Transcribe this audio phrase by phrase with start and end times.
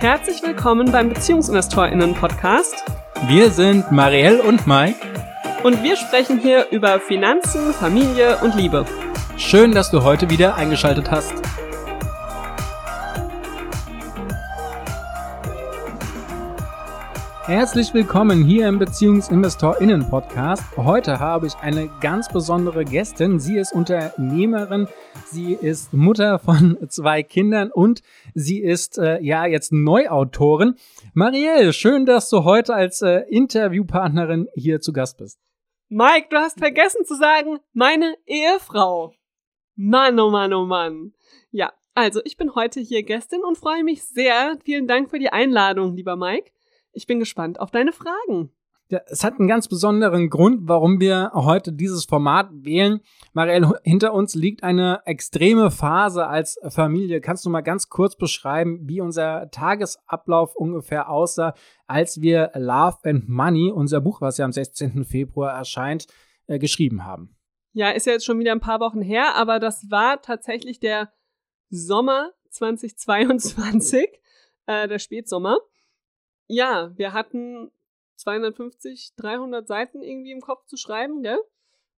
[0.00, 2.84] Herzlich willkommen beim BeziehungsinvestorInnen-Podcast.
[3.26, 4.94] Wir sind Marielle und Mike.
[5.64, 8.84] Und wir sprechen hier über Finanzen, Familie und Liebe.
[9.36, 11.34] Schön, dass du heute wieder eingeschaltet hast.
[17.48, 20.76] Herzlich willkommen hier im BeziehungsinvestorInnen-Podcast.
[20.76, 23.40] Heute habe ich eine ganz besondere Gästin.
[23.40, 24.86] Sie ist Unternehmerin,
[25.24, 28.02] sie ist Mutter von zwei Kindern und
[28.34, 30.74] sie ist äh, ja jetzt Neuautorin.
[31.14, 35.40] Marielle, schön, dass du heute als äh, Interviewpartnerin hier zu Gast bist.
[35.88, 39.14] Mike, du hast vergessen zu sagen, meine Ehefrau.
[39.74, 41.14] Mann, oh Mann, oh Mann.
[41.50, 44.58] Ja, also ich bin heute hier Gästin und freue mich sehr.
[44.66, 46.50] Vielen Dank für die Einladung, lieber Mike.
[46.92, 48.52] Ich bin gespannt auf deine Fragen.
[48.90, 53.00] Ja, es hat einen ganz besonderen Grund, warum wir heute dieses Format wählen.
[53.34, 57.20] Marielle, hinter uns liegt eine extreme Phase als Familie.
[57.20, 61.52] Kannst du mal ganz kurz beschreiben, wie unser Tagesablauf ungefähr aussah,
[61.86, 65.04] als wir Love and Money, unser Buch, was ja am 16.
[65.04, 66.06] Februar erscheint,
[66.46, 67.36] äh, geschrieben haben?
[67.74, 71.12] Ja, ist ja jetzt schon wieder ein paar Wochen her, aber das war tatsächlich der
[71.68, 74.08] Sommer 2022,
[74.66, 75.58] äh, der Spätsommer.
[76.48, 77.70] Ja, wir hatten
[78.16, 81.38] 250, 300 Seiten irgendwie im Kopf zu schreiben, gell?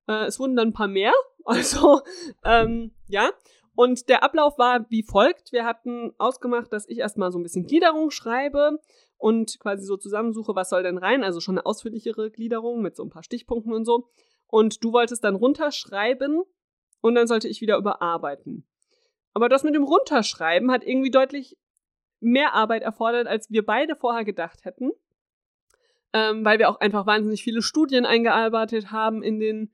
[0.06, 1.12] Äh, es wurden dann ein paar mehr.
[1.46, 2.02] Also,
[2.44, 3.30] ähm, ja.
[3.74, 5.52] Und der Ablauf war wie folgt.
[5.52, 8.78] Wir hatten ausgemacht, dass ich erstmal so ein bisschen Gliederung schreibe
[9.16, 11.24] und quasi so zusammensuche, was soll denn rein.
[11.24, 14.10] Also schon eine ausführlichere Gliederung mit so ein paar Stichpunkten und so.
[14.48, 16.42] Und du wolltest dann runterschreiben
[17.00, 18.68] und dann sollte ich wieder überarbeiten.
[19.32, 21.56] Aber das mit dem Runterschreiben hat irgendwie deutlich
[22.20, 24.92] mehr Arbeit erfordert, als wir beide vorher gedacht hätten.
[26.12, 29.72] Ähm, weil wir auch einfach wahnsinnig viele Studien eingearbeitet haben in den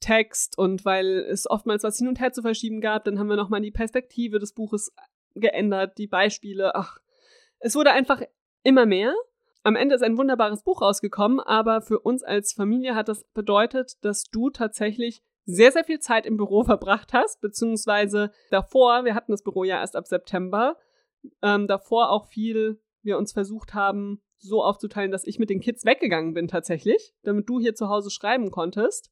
[0.00, 3.36] Text und weil es oftmals was hin und her zu verschieben gab, dann haben wir
[3.36, 4.92] nochmal die Perspektive des Buches
[5.34, 6.74] geändert, die Beispiele.
[6.74, 6.98] Ach,
[7.58, 8.22] es wurde einfach
[8.62, 9.14] immer mehr.
[9.62, 14.02] Am Ende ist ein wunderbares Buch rausgekommen, aber für uns als Familie hat das bedeutet,
[14.02, 19.32] dass du tatsächlich sehr, sehr viel Zeit im Büro verbracht hast, beziehungsweise davor, wir hatten
[19.32, 20.76] das Büro ja erst ab September,
[21.42, 25.84] ähm, davor auch viel wir uns versucht haben, so aufzuteilen, dass ich mit den Kids
[25.84, 29.10] weggegangen bin tatsächlich, damit du hier zu Hause schreiben konntest,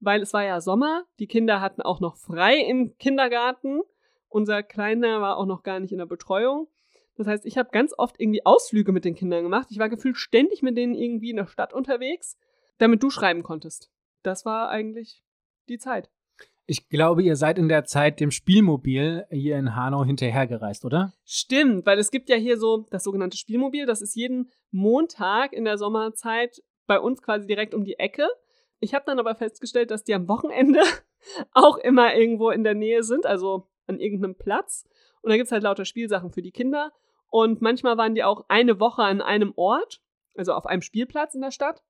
[0.00, 3.82] weil es war ja Sommer, die Kinder hatten auch noch frei im Kindergarten,
[4.28, 6.68] unser Kleiner war auch noch gar nicht in der Betreuung.
[7.16, 9.66] Das heißt, ich habe ganz oft irgendwie Ausflüge mit den Kindern gemacht.
[9.70, 12.38] Ich war gefühlt ständig mit denen irgendwie in der Stadt unterwegs,
[12.78, 13.90] damit du schreiben konntest.
[14.22, 15.22] Das war eigentlich
[15.68, 16.10] die Zeit.
[16.66, 21.14] Ich glaube, ihr seid in der Zeit dem Spielmobil hier in Hanau hinterhergereist, oder?
[21.24, 23.86] Stimmt, weil es gibt ja hier so das sogenannte Spielmobil.
[23.86, 28.28] Das ist jeden Montag in der Sommerzeit bei uns quasi direkt um die Ecke.
[28.78, 30.80] Ich habe dann aber festgestellt, dass die am Wochenende
[31.52, 34.88] auch immer irgendwo in der Nähe sind, also an irgendeinem Platz.
[35.22, 36.92] Und da gibt es halt lauter Spielsachen für die Kinder.
[37.28, 40.00] Und manchmal waren die auch eine Woche an einem Ort,
[40.36, 41.82] also auf einem Spielplatz in der Stadt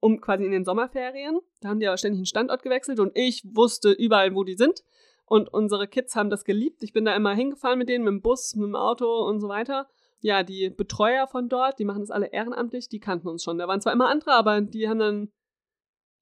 [0.00, 1.40] um quasi in den Sommerferien.
[1.60, 4.82] Da haben die aber ständig einen Standort gewechselt und ich wusste überall, wo die sind.
[5.24, 6.82] Und unsere Kids haben das geliebt.
[6.82, 9.48] Ich bin da immer hingefahren mit denen, mit dem Bus, mit dem Auto und so
[9.48, 9.88] weiter.
[10.20, 13.58] Ja, die Betreuer von dort, die machen das alle ehrenamtlich, die kannten uns schon.
[13.58, 15.32] Da waren zwar immer andere, aber die haben dann,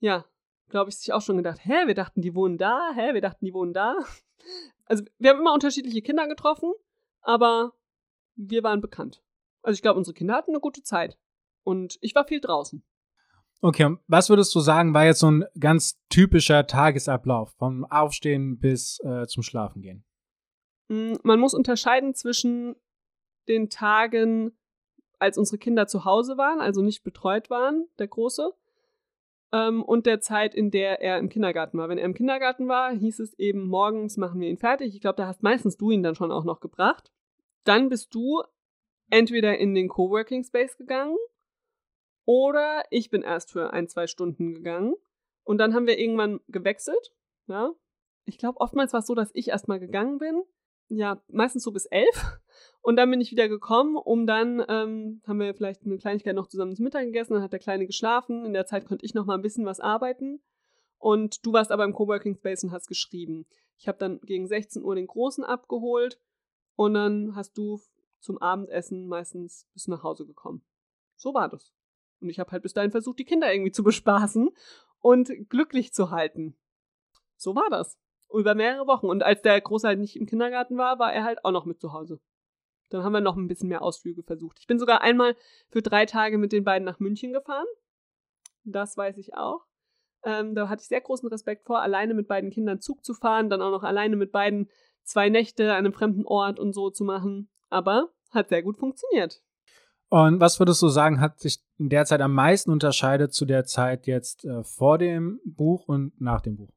[0.01, 0.25] ja,
[0.69, 3.45] glaube ich, sich auch schon gedacht, hä, wir dachten, die wohnen da, hä, wir dachten,
[3.45, 3.97] die wohnen da.
[4.87, 6.71] Also wir haben immer unterschiedliche Kinder getroffen,
[7.23, 7.73] aber
[8.37, 9.23] wir waren bekannt.
[9.63, 11.19] Also ich glaube, unsere Kinder hatten eine gute Zeit.
[11.63, 12.85] Und ich war viel draußen.
[13.65, 18.59] Okay, und was würdest du sagen, war jetzt so ein ganz typischer Tagesablauf vom Aufstehen
[18.59, 20.05] bis äh, zum Schlafen gehen?
[20.89, 22.77] Mm, man muss unterscheiden zwischen
[23.49, 24.53] den Tagen,
[25.19, 28.53] als unsere Kinder zu Hause waren, also nicht betreut waren, der Große,
[29.53, 31.89] ähm, und der Zeit, in der er im Kindergarten war.
[31.89, 34.95] Wenn er im Kindergarten war, hieß es eben, morgens machen wir ihn fertig.
[34.95, 37.11] Ich glaube, da hast meistens du ihn dann schon auch noch gebracht.
[37.65, 38.43] Dann bist du
[39.09, 41.17] entweder in den Coworking Space gegangen
[42.25, 44.95] oder ich bin erst für ein, zwei Stunden gegangen.
[45.43, 47.13] Und dann haben wir irgendwann gewechselt.
[47.47, 47.73] Ja.
[48.25, 50.43] Ich glaube, oftmals war es so, dass ich erstmal gegangen bin.
[50.89, 52.39] Ja, meistens so bis elf.
[52.83, 56.47] Und dann bin ich wieder gekommen, um dann, ähm, haben wir vielleicht eine Kleinigkeit noch
[56.47, 58.45] zusammen zum Mittag gegessen, dann hat der Kleine geschlafen.
[58.45, 60.41] In der Zeit konnte ich noch mal ein bisschen was arbeiten.
[60.99, 63.47] Und du warst aber im Coworking Space und hast geschrieben.
[63.79, 66.19] Ich habe dann gegen 16 Uhr den Großen abgeholt
[66.77, 67.81] und dann hast du
[68.21, 70.63] zum Abendessen meistens bis nach Hause gekommen.
[71.17, 71.73] So war das.
[72.25, 74.51] Und ich habe halt bis dahin versucht, die Kinder irgendwie zu bespaßen
[75.01, 76.57] und glücklich zu halten.
[77.37, 77.99] So war das.
[78.33, 79.07] Über mehrere Wochen.
[79.07, 81.81] Und als der Große halt nicht im Kindergarten war, war er halt auch noch mit
[81.81, 82.21] zu Hause.
[82.91, 84.59] Dann haben wir noch ein bisschen mehr Ausflüge versucht.
[84.59, 85.37] Ich bin sogar einmal
[85.69, 87.67] für drei Tage mit den beiden nach München gefahren.
[88.65, 89.67] Das weiß ich auch.
[90.25, 93.51] Ähm, da hatte ich sehr großen Respekt vor, alleine mit beiden Kindern Zug zu fahren,
[93.51, 94.71] dann auch noch alleine mit beiden
[95.03, 97.51] zwei Nächte an einem fremden Ort und so zu machen.
[97.69, 99.43] Aber hat sehr gut funktioniert.
[100.15, 103.65] Und was würdest du sagen, hat sich in der Zeit am meisten unterscheidet zu der
[103.65, 106.71] Zeit jetzt äh, vor dem Buch und nach dem Buch?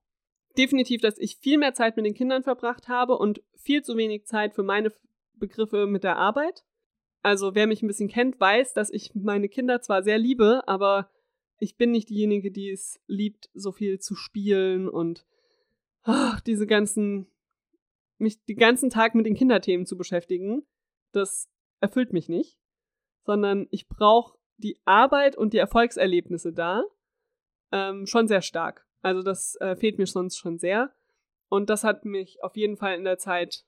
[0.57, 4.25] Definitiv, dass ich viel mehr Zeit mit den Kindern verbracht habe und viel zu wenig
[4.25, 4.92] Zeit für meine
[5.36, 6.66] Begriffe mit der Arbeit.
[7.22, 11.12] Also wer mich ein bisschen kennt, weiß, dass ich meine Kinder zwar sehr liebe, aber
[11.60, 15.28] ich bin nicht diejenige, die es liebt, so viel zu spielen und
[16.01, 17.28] ach, diese ganzen,
[18.18, 20.66] mich den ganzen Tag mit den Kinderthemen zu beschäftigen.
[21.12, 21.51] Das
[21.81, 22.57] erfüllt mich nicht
[23.27, 26.83] sondern ich brauche die Arbeit und die Erfolgserlebnisse da
[27.71, 28.88] ähm, schon sehr stark.
[29.01, 30.91] Also das äh, fehlt mir sonst schon sehr.
[31.50, 33.65] Und das hat mich auf jeden Fall in der Zeit,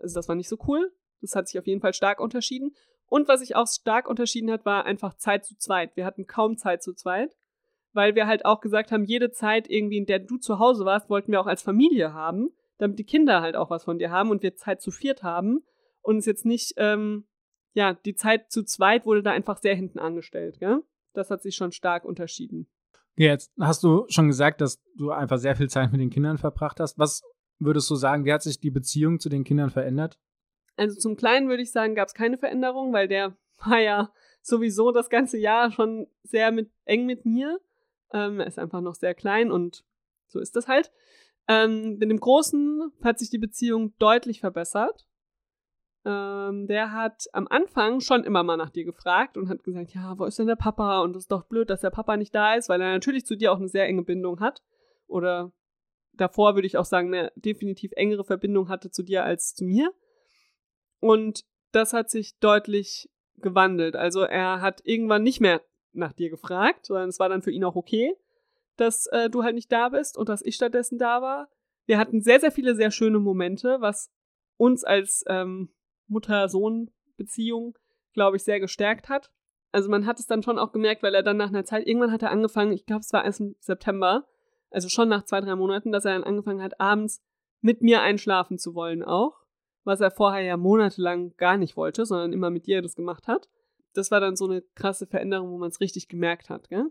[0.00, 0.92] also das war nicht so cool.
[1.22, 2.74] Das hat sich auf jeden Fall stark unterschieden.
[3.06, 5.96] Und was sich auch stark unterschieden hat, war einfach Zeit zu zweit.
[5.96, 7.34] Wir hatten kaum Zeit zu zweit,
[7.92, 11.08] weil wir halt auch gesagt haben, jede Zeit irgendwie, in der du zu Hause warst,
[11.08, 14.30] wollten wir auch als Familie haben, damit die Kinder halt auch was von dir haben
[14.30, 15.64] und wir Zeit zu viert haben
[16.02, 17.26] und es jetzt nicht ähm,
[17.74, 20.82] ja, die Zeit zu zweit wurde da einfach sehr hinten angestellt, gell?
[21.14, 22.66] Das hat sich schon stark unterschieden.
[23.16, 26.80] Jetzt hast du schon gesagt, dass du einfach sehr viel Zeit mit den Kindern verbracht
[26.80, 26.98] hast.
[26.98, 27.22] Was
[27.58, 30.18] würdest du sagen, wie hat sich die Beziehung zu den Kindern verändert?
[30.76, 34.90] Also zum Kleinen würde ich sagen, gab es keine Veränderung, weil der war ja sowieso
[34.90, 37.60] das ganze Jahr schon sehr mit, eng mit mir.
[38.12, 39.84] Ähm, er ist einfach noch sehr klein und
[40.26, 40.90] so ist das halt.
[41.48, 45.06] Ähm, mit dem Großen hat sich die Beziehung deutlich verbessert.
[46.04, 50.18] Ähm, der hat am Anfang schon immer mal nach dir gefragt und hat gesagt, ja,
[50.18, 51.00] wo ist denn der Papa?
[51.00, 53.36] Und es ist doch blöd, dass der Papa nicht da ist, weil er natürlich zu
[53.36, 54.62] dir auch eine sehr enge Bindung hat.
[55.06, 55.52] Oder
[56.12, 59.92] davor würde ich auch sagen, eine definitiv engere Verbindung hatte zu dir als zu mir.
[60.98, 63.96] Und das hat sich deutlich gewandelt.
[63.96, 65.62] Also er hat irgendwann nicht mehr
[65.92, 68.14] nach dir gefragt, sondern es war dann für ihn auch okay,
[68.76, 71.48] dass äh, du halt nicht da bist und dass ich stattdessen da war.
[71.86, 74.10] Wir hatten sehr, sehr viele sehr schöne Momente, was
[74.56, 75.70] uns als ähm,
[76.12, 77.76] Mutter-Sohn-Beziehung,
[78.12, 79.30] glaube ich, sehr gestärkt hat.
[79.72, 82.12] Also man hat es dann schon auch gemerkt, weil er dann nach einer Zeit, irgendwann
[82.12, 84.26] hat er angefangen, ich glaube, es war erst im September,
[84.70, 87.22] also schon nach zwei, drei Monaten, dass er dann angefangen hat, abends
[87.60, 89.42] mit mir einschlafen zu wollen auch.
[89.84, 93.48] Was er vorher ja monatelang gar nicht wollte, sondern immer mit dir das gemacht hat.
[93.94, 96.86] Das war dann so eine krasse Veränderung, wo man es richtig gemerkt hat, gell?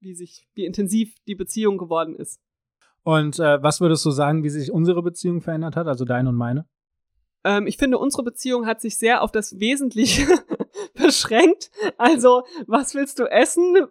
[0.00, 2.40] Wie sich, wie intensiv die Beziehung geworden ist.
[3.02, 6.36] Und äh, was würdest du sagen, wie sich unsere Beziehung verändert hat, also deine und
[6.36, 6.66] meine?
[7.46, 10.26] Ähm, ich finde, unsere Beziehung hat sich sehr auf das Wesentliche
[10.94, 11.70] beschränkt.
[11.96, 13.86] Also, was willst du essen?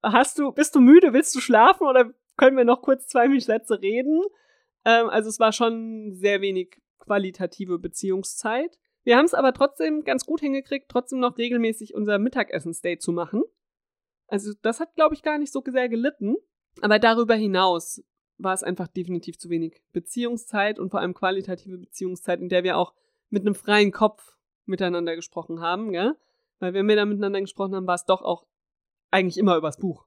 [0.00, 1.12] Hast du, bist du müde?
[1.12, 1.88] Willst du schlafen?
[1.88, 4.22] Oder können wir noch kurz zwei Sätze reden?
[4.84, 8.78] Ähm, also, es war schon sehr wenig qualitative Beziehungszeit.
[9.02, 13.42] Wir haben es aber trotzdem ganz gut hingekriegt, trotzdem noch regelmäßig unser Mittagessen-Date zu machen.
[14.28, 16.36] Also, das hat, glaube ich, gar nicht so sehr gelitten.
[16.80, 18.04] Aber darüber hinaus
[18.42, 22.76] war es einfach definitiv zu wenig Beziehungszeit und vor allem qualitative Beziehungszeit, in der wir
[22.76, 22.94] auch
[23.28, 26.14] mit einem freien Kopf miteinander gesprochen haben, gell?
[26.58, 28.46] Weil wenn wir da miteinander gesprochen haben, war es doch auch
[29.10, 30.06] eigentlich immer übers Buch,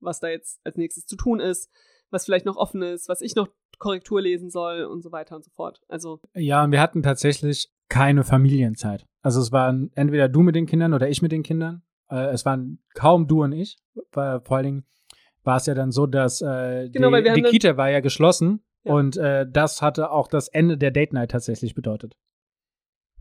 [0.00, 1.70] was da jetzt als nächstes zu tun ist,
[2.10, 3.48] was vielleicht noch offen ist, was ich noch
[3.78, 5.80] Korrektur lesen soll und so weiter und so fort.
[5.88, 9.06] Also ja, wir hatten tatsächlich keine Familienzeit.
[9.22, 11.82] Also es waren entweder du mit den Kindern oder ich mit den Kindern.
[12.10, 13.78] Äh, es waren kaum du und ich.
[14.10, 14.86] Vor allen Dingen
[15.44, 18.92] war es ja dann so, dass äh, genau, die, die Kita war ja geschlossen ja.
[18.92, 22.14] und äh, das hatte auch das Ende der Date Night tatsächlich bedeutet.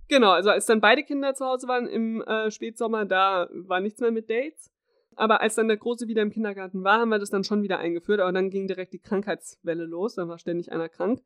[0.07, 4.01] Genau, also als dann beide Kinder zu Hause waren im äh, Spätsommer, da war nichts
[4.01, 4.69] mehr mit Dates.
[5.15, 7.79] Aber als dann der Große wieder im Kindergarten war, haben wir das dann schon wieder
[7.79, 11.21] eingeführt, aber dann ging direkt die Krankheitswelle los, dann war ständig einer krank.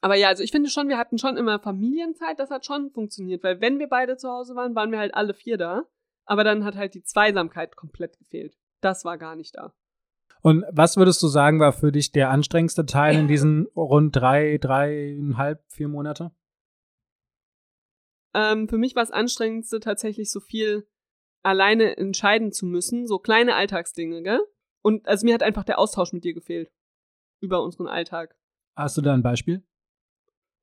[0.00, 3.42] Aber ja, also ich finde schon, wir hatten schon immer Familienzeit, das hat schon funktioniert,
[3.42, 5.84] weil wenn wir beide zu Hause waren, waren wir halt alle vier da.
[6.24, 8.54] Aber dann hat halt die Zweisamkeit komplett gefehlt.
[8.82, 9.72] Das war gar nicht da.
[10.40, 14.58] Und was würdest du sagen, war für dich der anstrengendste Teil in diesen rund drei,
[14.58, 16.30] dreieinhalb, vier Monate?
[18.34, 20.86] Ähm, für mich war es anstrengendste tatsächlich so viel
[21.42, 24.40] alleine entscheiden zu müssen, so kleine Alltagsdinge, gell?
[24.82, 26.70] Und also mir hat einfach der Austausch mit dir gefehlt
[27.40, 28.36] über unseren Alltag.
[28.76, 29.64] Hast du da ein Beispiel?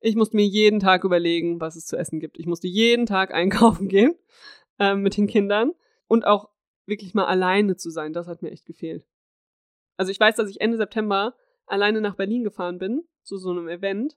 [0.00, 2.38] Ich musste mir jeden Tag überlegen, was es zu essen gibt.
[2.38, 4.14] Ich musste jeden Tag einkaufen gehen
[4.78, 5.72] ähm, mit den Kindern
[6.06, 6.50] und auch
[6.86, 8.12] wirklich mal alleine zu sein.
[8.12, 9.04] Das hat mir echt gefehlt.
[9.96, 11.34] Also ich weiß, dass ich Ende September
[11.66, 14.16] alleine nach Berlin gefahren bin zu so einem Event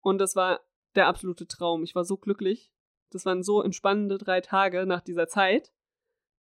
[0.00, 0.60] und das war
[0.96, 1.82] der absolute Traum.
[1.82, 2.70] Ich war so glücklich
[3.10, 5.72] das waren so entspannende drei Tage nach dieser Zeit.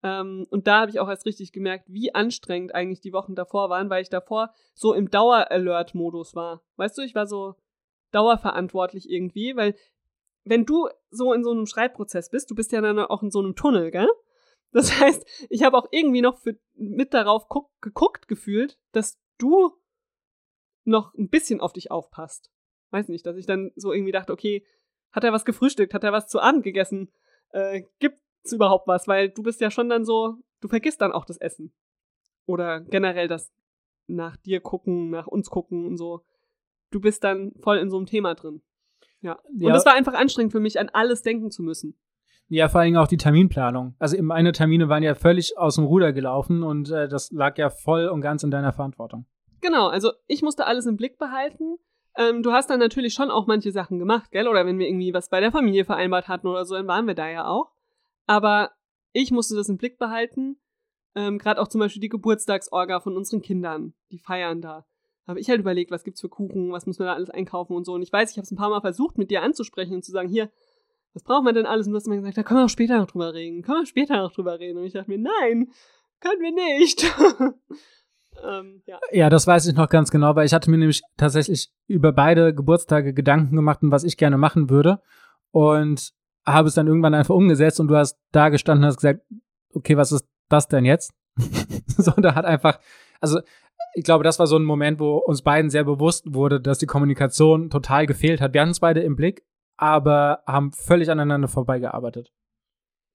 [0.03, 3.69] Ähm, und da habe ich auch erst richtig gemerkt, wie anstrengend eigentlich die Wochen davor
[3.69, 6.61] waren, weil ich davor so im Dauer-Alert-Modus war.
[6.75, 7.55] Weißt du, ich war so
[8.11, 9.75] dauerverantwortlich irgendwie, weil
[10.43, 13.39] wenn du so in so einem Schreibprozess bist, du bist ja dann auch in so
[13.39, 14.09] einem Tunnel, gell?
[14.71, 19.73] Das heißt, ich habe auch irgendwie noch für, mit darauf guck, geguckt gefühlt, dass du
[20.83, 22.51] noch ein bisschen auf dich aufpasst.
[22.91, 24.65] Weiß nicht, dass ich dann so irgendwie dachte, okay,
[25.11, 25.93] hat er was gefrühstückt?
[25.93, 27.11] Hat er was zu Abend gegessen?
[27.51, 29.07] äh, gibt's überhaupt was?
[29.07, 31.73] Weil du bist ja schon dann so, du vergisst dann auch das Essen.
[32.45, 33.51] Oder generell das
[34.07, 36.23] nach dir gucken, nach uns gucken und so.
[36.91, 38.61] Du bist dann voll in so einem Thema drin.
[39.21, 39.39] Ja.
[39.59, 41.97] Und es war einfach anstrengend für mich, an alles denken zu müssen.
[42.49, 43.95] Ja, vor allem auch die Terminplanung.
[43.99, 47.69] Also meine Termine waren ja völlig aus dem Ruder gelaufen und äh, das lag ja
[47.69, 49.25] voll und ganz in deiner Verantwortung.
[49.61, 51.77] Genau, also ich musste alles im Blick behalten.
[52.15, 54.47] Ähm, du hast dann natürlich schon auch manche Sachen gemacht, gell?
[54.47, 57.15] Oder wenn wir irgendwie was bei der Familie vereinbart hatten oder so, dann waren wir
[57.15, 57.71] da ja auch.
[58.25, 58.71] Aber
[59.11, 60.57] ich musste das im Blick behalten.
[61.15, 63.93] Ähm, Gerade auch zum Beispiel die Geburtstagsorga von unseren Kindern.
[64.11, 64.85] Die feiern da.
[65.27, 67.85] Habe ich halt überlegt, was gibt's für Kuchen, was muss man da alles einkaufen und
[67.85, 67.93] so.
[67.93, 70.11] Und ich weiß, ich habe es ein paar Mal versucht, mit dir anzusprechen und zu
[70.11, 70.49] sagen, hier,
[71.17, 71.87] was braucht man denn alles?
[71.87, 73.63] Und du hast mir gesagt, da können wir auch später noch drüber reden.
[73.63, 74.77] Können wir später noch drüber reden.
[74.77, 75.71] Und ich dachte mir, nein,
[76.19, 77.03] können wir nicht.
[78.47, 78.99] ähm, ja.
[79.11, 82.53] ja, das weiß ich noch ganz genau, weil ich hatte mir nämlich tatsächlich über beide
[82.53, 85.01] Geburtstage Gedanken gemacht, was ich gerne machen würde.
[85.49, 86.13] Und
[86.45, 89.21] habe es dann irgendwann einfach umgesetzt und du hast da gestanden und hast gesagt,
[89.73, 91.13] okay, was ist das denn jetzt?
[91.97, 92.79] so, da hat einfach,
[93.19, 93.39] also
[93.95, 96.85] ich glaube, das war so ein Moment, wo uns beiden sehr bewusst wurde, dass die
[96.85, 98.53] Kommunikation total gefehlt hat.
[98.53, 99.46] Wir hatten es beide im Blick,
[99.77, 102.31] aber haben völlig aneinander vorbeigearbeitet.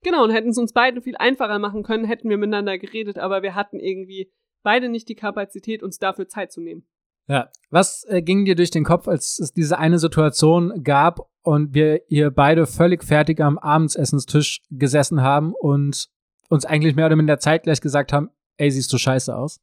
[0.03, 3.43] Genau, und hätten es uns beide viel einfacher machen können, hätten wir miteinander geredet, aber
[3.43, 6.87] wir hatten irgendwie beide nicht die Kapazität, uns dafür Zeit zu nehmen.
[7.29, 7.51] Ja.
[7.71, 12.03] Was äh, ging dir durch den Kopf, als es diese eine Situation gab und wir
[12.11, 16.09] ihr beide völlig fertig am Abendsessenstisch gesessen haben und
[16.49, 19.61] uns eigentlich mehr oder minder zeitgleich gesagt haben, ey, siehst du scheiße aus?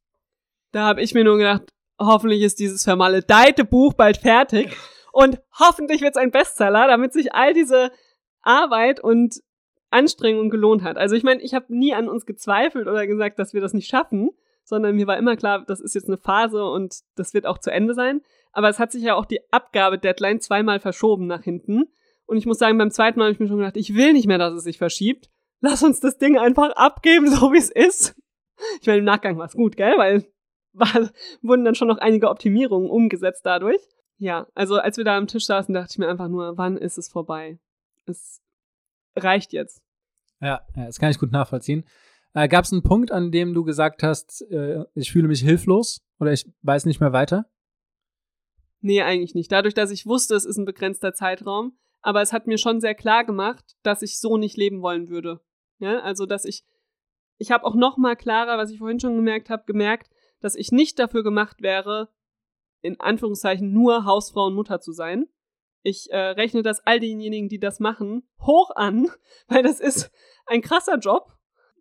[0.72, 4.75] Da habe ich mir nur gedacht, hoffentlich ist dieses vermaledeite Buch bald fertig
[5.11, 7.91] und hoffentlich wird es ein Bestseller, damit sich all diese
[8.41, 9.41] Arbeit und
[9.91, 10.97] Anstrengung gelohnt hat.
[10.97, 13.87] Also ich meine, ich habe nie an uns gezweifelt oder gesagt, dass wir das nicht
[13.87, 14.29] schaffen,
[14.63, 17.71] sondern mir war immer klar, das ist jetzt eine Phase und das wird auch zu
[17.71, 18.21] Ende sein.
[18.51, 21.85] Aber es hat sich ja auch die Abgabe-Deadline zweimal verschoben nach hinten.
[22.25, 24.27] Und ich muss sagen, beim zweiten Mal habe ich mir schon gedacht, ich will nicht
[24.27, 25.29] mehr, dass es sich verschiebt.
[25.61, 28.15] Lass uns das Ding einfach abgeben, so wie es ist.
[28.81, 29.93] Ich meine, im Nachgang war es gut, gell?
[29.97, 30.25] Weil
[30.73, 31.09] war,
[31.41, 33.81] wurden dann schon noch einige Optimierungen umgesetzt dadurch.
[34.19, 36.97] Ja, also als wir da am Tisch saßen, dachte ich mir einfach nur, wann ist
[36.97, 37.57] es vorbei?
[38.05, 38.41] Es
[39.15, 39.81] reicht jetzt.
[40.41, 41.85] Ja, ja das kann ich gut nachvollziehen.
[42.33, 46.01] Äh, Gab es einen Punkt, an dem du gesagt hast, äh, ich fühle mich hilflos
[46.19, 47.49] oder ich weiß nicht mehr weiter?
[48.81, 49.51] Nee, eigentlich nicht.
[49.51, 52.95] Dadurch, dass ich wusste, es ist ein begrenzter Zeitraum, aber es hat mir schon sehr
[52.95, 55.39] klar gemacht, dass ich so nicht leben wollen würde.
[55.79, 56.65] Ja, also dass ich,
[57.38, 60.09] ich habe auch noch mal klarer, was ich vorhin schon gemerkt habe, gemerkt,
[60.41, 62.09] dass ich nicht dafür gemacht wäre,
[62.81, 65.27] in Anführungszeichen nur Hausfrau und Mutter zu sein.
[65.81, 69.09] Ich äh, rechne das all denjenigen, die das machen, hoch an,
[69.48, 70.12] weil das ist
[70.45, 71.33] ein krasser Job.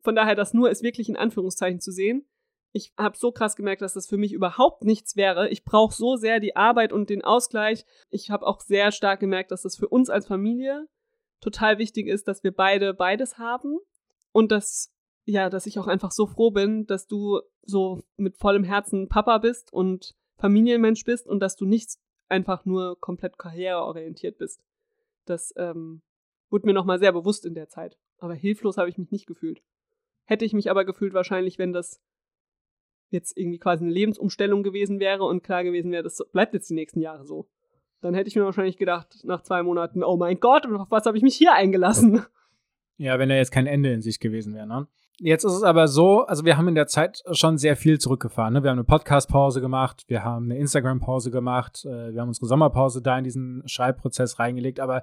[0.02, 2.28] Von daher, das nur ist wirklich in Anführungszeichen zu sehen.
[2.73, 5.49] Ich habe so krass gemerkt, dass das für mich überhaupt nichts wäre.
[5.49, 7.85] Ich brauche so sehr die Arbeit und den Ausgleich.
[8.11, 10.87] Ich habe auch sehr stark gemerkt, dass das für uns als Familie
[11.40, 13.78] total wichtig ist, dass wir beide beides haben
[14.33, 14.93] und dass
[15.25, 19.37] ja, dass ich auch einfach so froh bin, dass du so mit vollem Herzen Papa
[19.37, 24.62] bist und Familienmensch bist und dass du nicht einfach nur komplett karriereorientiert bist.
[25.25, 26.02] Das ähm,
[26.50, 27.99] wurde mir nochmal sehr bewusst in der Zeit.
[28.18, 29.62] Aber hilflos habe ich mich nicht gefühlt.
[30.25, 32.00] Hätte ich mich aber gefühlt wahrscheinlich, wenn das
[33.11, 36.75] jetzt irgendwie quasi eine Lebensumstellung gewesen wäre und klar gewesen wäre, das bleibt jetzt die
[36.75, 37.49] nächsten Jahre so.
[38.00, 41.16] Dann hätte ich mir wahrscheinlich gedacht, nach zwei Monaten, oh mein Gott, auf was habe
[41.16, 42.25] ich mich hier eingelassen?
[42.97, 44.88] Ja, wenn da jetzt kein Ende in sich gewesen wäre, ne?
[45.21, 48.55] Jetzt ist es aber so, also wir haben in der Zeit schon sehr viel zurückgefahren.
[48.55, 48.63] Ne?
[48.63, 53.03] Wir haben eine Podcast-Pause gemacht, wir haben eine Instagram-Pause gemacht, äh, wir haben unsere Sommerpause
[53.03, 55.03] da in diesen Schreibprozess reingelegt, aber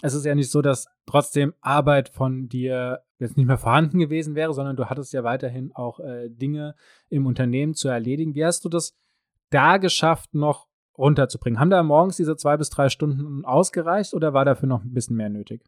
[0.00, 4.36] es ist ja nicht so, dass trotzdem Arbeit von dir jetzt nicht mehr vorhanden gewesen
[4.36, 6.76] wäre, sondern du hattest ja weiterhin auch äh, Dinge
[7.08, 8.36] im Unternehmen zu erledigen.
[8.36, 8.96] Wie hast du das
[9.50, 11.58] da geschafft, noch runterzubringen?
[11.58, 15.16] Haben da morgens diese zwei bis drei Stunden ausgereicht oder war dafür noch ein bisschen
[15.16, 15.64] mehr nötig?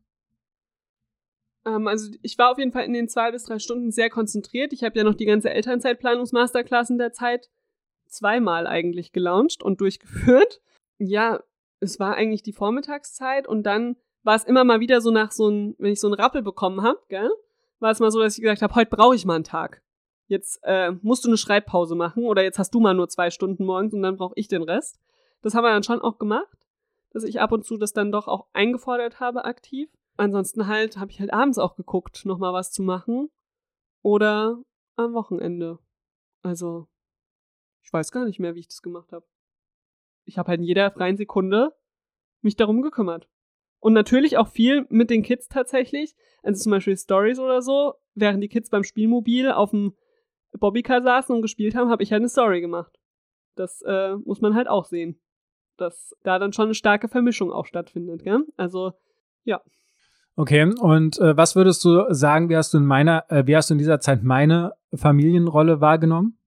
[1.70, 4.72] Ähm, also ich war auf jeden Fall in den zwei bis drei Stunden sehr konzentriert.
[4.72, 7.50] Ich habe ja noch die ganze Elternzeitplanungsmasterclass in der Zeit
[8.06, 10.60] zweimal eigentlich gelauncht und durchgeführt.
[10.98, 11.42] Ja,
[11.80, 15.48] es war eigentlich die Vormittagszeit und dann war es immer mal wieder so nach so
[15.48, 17.30] ein, wenn ich so einen Rappel bekommen habe, gell,
[17.78, 19.82] war es mal so, dass ich gesagt habe, heute brauche ich mal einen Tag.
[20.26, 23.64] Jetzt äh, musst du eine Schreibpause machen oder jetzt hast du mal nur zwei Stunden
[23.64, 25.00] morgens und dann brauche ich den Rest.
[25.42, 26.68] Das haben wir dann schon auch gemacht,
[27.12, 29.88] dass ich ab und zu das dann doch auch eingefordert habe aktiv.
[30.20, 33.30] Ansonsten halt habe ich halt abends auch geguckt, nochmal was zu machen.
[34.02, 34.62] Oder
[34.96, 35.78] am Wochenende.
[36.42, 36.88] Also,
[37.82, 39.24] ich weiß gar nicht mehr, wie ich das gemacht habe.
[40.26, 41.74] Ich habe halt in jeder freien Sekunde
[42.42, 43.30] mich darum gekümmert.
[43.78, 46.14] Und natürlich auch viel mit den Kids tatsächlich.
[46.42, 47.94] Also zum Beispiel Stories oder so.
[48.14, 49.96] Während die Kids beim Spielmobil auf dem
[50.52, 53.00] Bobbycar saßen und gespielt haben, habe ich halt eine Story gemacht.
[53.54, 55.18] Das äh, muss man halt auch sehen.
[55.78, 58.44] Dass da dann schon eine starke Vermischung auch stattfindet, gell?
[58.58, 58.92] Also,
[59.44, 59.62] ja.
[60.40, 63.68] Okay, und äh, was würdest du sagen, wie hast du in meiner, äh, wie hast
[63.68, 66.38] du in dieser Zeit meine Familienrolle wahrgenommen?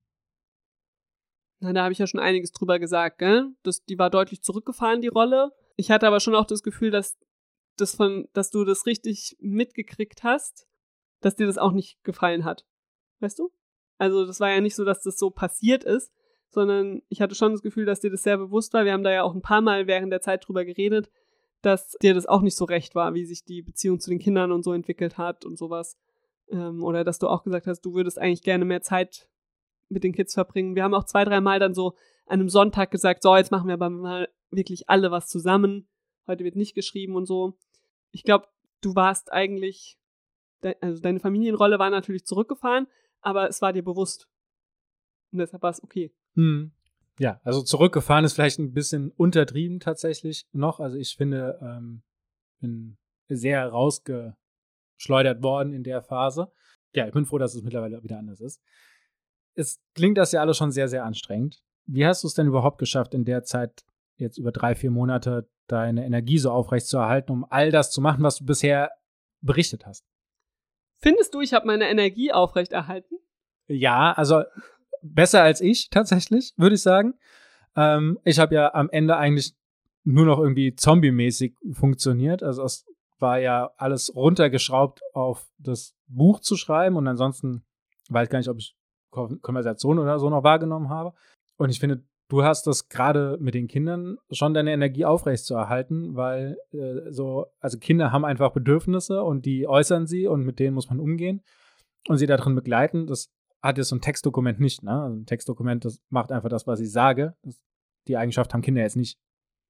[1.59, 3.51] Na, da habe ich ja schon einiges drüber gesagt, gell?
[3.61, 5.51] Das, die war deutlich zurückgefahren, die Rolle.
[5.75, 7.19] Ich hatte aber schon auch das Gefühl, dass
[7.77, 10.65] das von, dass du das richtig mitgekriegt hast,
[11.21, 12.65] dass dir das auch nicht gefallen hat.
[13.19, 13.51] Weißt du?
[13.99, 16.11] Also, das war ja nicht so, dass das so passiert ist,
[16.49, 18.85] sondern ich hatte schon das Gefühl, dass dir das sehr bewusst war.
[18.85, 21.11] Wir haben da ja auch ein paar Mal während der Zeit drüber geredet,
[21.63, 24.51] dass dir das auch nicht so recht war, wie sich die Beziehung zu den Kindern
[24.51, 25.97] und so entwickelt hat und sowas.
[26.49, 29.29] Ähm, oder dass du auch gesagt hast, du würdest eigentlich gerne mehr Zeit
[29.89, 30.75] mit den Kids verbringen.
[30.75, 33.67] Wir haben auch zwei, drei Mal dann so an einem Sonntag gesagt, so, jetzt machen
[33.67, 35.87] wir aber mal wirklich alle was zusammen.
[36.27, 37.57] Heute wird nicht geschrieben und so.
[38.11, 38.47] Ich glaube,
[38.81, 39.97] du warst eigentlich,
[40.81, 42.87] also deine Familienrolle war natürlich zurückgefahren,
[43.21, 44.27] aber es war dir bewusst.
[45.31, 46.13] Und deshalb war es okay.
[46.35, 46.71] Hm.
[47.19, 50.79] Ja, also zurückgefahren ist vielleicht ein bisschen untertrieben tatsächlich noch.
[50.79, 52.03] Also ich finde, ähm,
[52.59, 52.97] bin
[53.29, 56.51] sehr rausgeschleudert worden in der Phase.
[56.93, 58.61] Ja, ich bin froh, dass es mittlerweile wieder anders ist.
[59.55, 61.63] Es klingt das ja alles schon sehr, sehr anstrengend.
[61.85, 63.83] Wie hast du es denn überhaupt geschafft, in der Zeit
[64.17, 68.01] jetzt über drei, vier Monate deine Energie so aufrecht zu erhalten, um all das zu
[68.01, 68.91] machen, was du bisher
[69.41, 70.05] berichtet hast?
[70.99, 73.15] Findest du, ich habe meine Energie aufrecht erhalten?
[73.67, 74.43] Ja, also
[75.03, 77.13] besser als ich tatsächlich, würde ich sagen.
[77.75, 79.53] Ähm, ich habe ja am Ende eigentlich
[80.03, 82.43] nur noch irgendwie zombie-mäßig funktioniert.
[82.43, 82.85] Also es
[83.19, 87.63] war ja alles runtergeschraubt auf das Buch zu schreiben und ansonsten
[88.09, 88.75] weiß gar nicht, ob ich
[89.11, 91.13] Konversation oder so noch wahrgenommen habe.
[91.57, 95.53] Und ich finde, du hast das gerade mit den Kindern schon deine Energie aufrecht zu
[95.53, 100.59] erhalten, weil äh, so, also Kinder haben einfach Bedürfnisse und die äußern sie und mit
[100.59, 101.43] denen muss man umgehen
[102.07, 103.07] und sie darin begleiten.
[103.07, 103.31] Das
[103.63, 105.01] hat jetzt so ein Textdokument nicht, ne?
[105.01, 107.35] Also ein Textdokument, das macht einfach das, was ich sage.
[107.41, 107.63] Das,
[108.07, 109.17] die Eigenschaft haben Kinder jetzt nicht.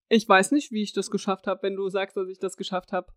[0.09, 2.91] Ich weiß nicht, wie ich das geschafft habe, wenn du sagst, dass ich das geschafft
[2.91, 3.13] habe.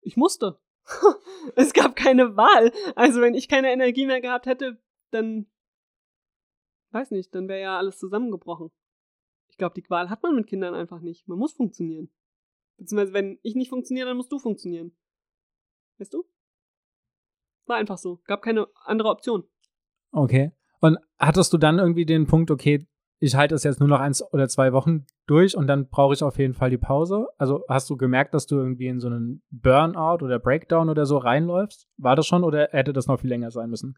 [0.00, 0.60] Ich musste.
[1.56, 2.72] es gab keine Wahl.
[2.94, 5.46] Also wenn ich keine Energie mehr gehabt hätte, dann
[6.92, 8.70] weiß nicht, dann wäre ja alles zusammengebrochen.
[9.48, 11.26] Ich glaube, die Qual hat man mit Kindern einfach nicht.
[11.26, 12.10] Man muss funktionieren.
[12.76, 14.96] Beziehungsweise, wenn ich nicht funktioniere, dann musst du funktionieren.
[15.98, 16.24] Weißt du?
[17.66, 18.20] War einfach so.
[18.24, 19.44] Gab keine andere Option.
[20.12, 20.52] Okay.
[20.80, 22.86] Und hattest du dann irgendwie den Punkt, okay,
[23.20, 26.22] ich halte es jetzt nur noch eins oder zwei Wochen durch und dann brauche ich
[26.22, 27.26] auf jeden Fall die Pause?
[27.36, 31.18] Also hast du gemerkt, dass du irgendwie in so einen Burnout oder Breakdown oder so
[31.18, 31.88] reinläufst?
[31.96, 33.96] War das schon oder hätte das noch viel länger sein müssen?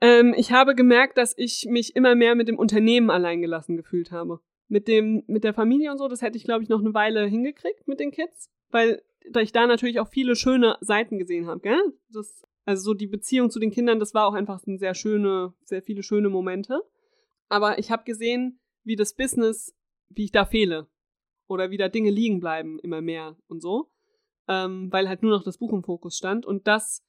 [0.00, 4.40] Ähm, ich habe gemerkt, dass ich mich immer mehr mit dem Unternehmen alleingelassen gefühlt habe.
[4.68, 7.26] Mit dem, mit der Familie und so, das hätte ich, glaube ich, noch eine Weile
[7.26, 9.02] hingekriegt mit den Kids, weil
[9.40, 11.80] ich da natürlich auch viele schöne Seiten gesehen habe, gell?
[12.10, 15.54] Das also so die Beziehung zu den Kindern, das war auch einfach ein sehr schöne,
[15.64, 16.82] sehr viele schöne Momente.
[17.48, 19.74] Aber ich habe gesehen, wie das Business,
[20.08, 20.88] wie ich da fehle.
[21.48, 23.90] Oder wie da Dinge liegen bleiben, immer mehr und so.
[24.48, 26.46] Ähm, weil halt nur noch das Buch im Fokus stand.
[26.46, 27.04] Und das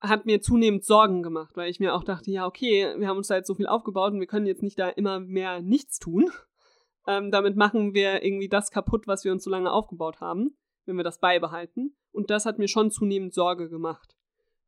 [0.00, 3.28] hat mir zunehmend Sorgen gemacht, weil ich mir auch dachte, ja, okay, wir haben uns
[3.28, 6.30] da jetzt so viel aufgebaut und wir können jetzt nicht da immer mehr nichts tun.
[7.08, 10.96] Ähm, damit machen wir irgendwie das kaputt, was wir uns so lange aufgebaut haben, wenn
[10.96, 11.96] wir das beibehalten.
[12.10, 14.15] Und das hat mir schon zunehmend Sorge gemacht.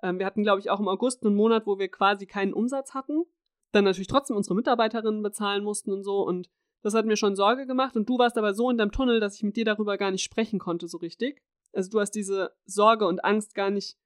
[0.02, 2.94] Ähm, wir hatten, glaube ich, auch im August einen Monat, wo wir quasi keinen Umsatz
[2.94, 3.24] hatten.
[3.72, 6.26] Dann natürlich trotzdem unsere Mitarbeiterinnen bezahlen mussten und so.
[6.26, 6.48] Und
[6.82, 7.96] das hat mir schon Sorge gemacht.
[7.96, 10.22] Und du warst aber so in deinem Tunnel, dass ich mit dir darüber gar nicht
[10.22, 11.42] sprechen konnte, so richtig.
[11.72, 13.98] Also du hast diese Sorge und Angst gar nicht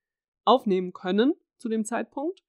[0.44, 2.42] aufnehmen können zu dem Zeitpunkt.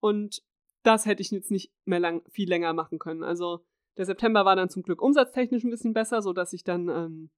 [0.00, 0.42] Und
[0.82, 3.22] das hätte ich jetzt nicht mehr lang, viel länger machen können.
[3.22, 3.64] Also
[3.96, 7.30] der September war dann zum Glück umsatztechnisch ein bisschen besser, so dass ich dann ähm,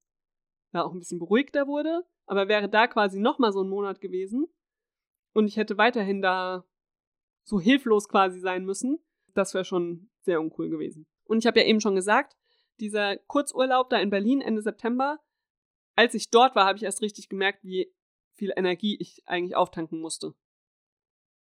[0.73, 2.05] ja auch ein bisschen beruhigter wurde.
[2.27, 4.47] Aber wäre da quasi nochmal so ein Monat gewesen,
[5.37, 6.65] und ich hätte weiterhin da
[7.45, 8.99] so hilflos quasi sein müssen,
[9.35, 11.07] das wäre schon sehr uncool gewesen.
[11.25, 12.37] Und ich habe ja eben schon gesagt,
[12.81, 15.21] dieser Kurzurlaub da in Berlin Ende September,
[15.95, 17.93] als ich dort war, habe ich erst richtig gemerkt, wie
[18.33, 20.35] viel Energie ich eigentlich auftanken musste.